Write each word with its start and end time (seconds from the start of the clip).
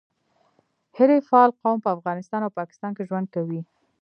حریفال 0.97 1.49
قوم 1.61 1.77
په 1.83 1.89
افغانستان 1.97 2.41
او 2.43 2.55
پاکستان 2.59 2.91
کي 2.97 3.03
ژوند 3.09 3.27
کوي. 3.35 3.61